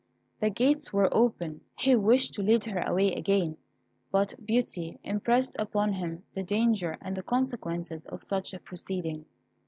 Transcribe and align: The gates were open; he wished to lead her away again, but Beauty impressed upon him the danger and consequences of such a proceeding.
The 0.39 0.49
gates 0.49 0.91
were 0.91 1.13
open; 1.13 1.61
he 1.77 1.95
wished 1.95 2.33
to 2.33 2.41
lead 2.41 2.65
her 2.65 2.79
away 2.87 3.11
again, 3.11 3.57
but 4.11 4.33
Beauty 4.43 4.97
impressed 5.03 5.55
upon 5.59 5.93
him 5.93 6.23
the 6.33 6.41
danger 6.41 6.97
and 7.01 7.23
consequences 7.27 8.05
of 8.05 8.23
such 8.23 8.51
a 8.51 8.59
proceeding. 8.59 9.25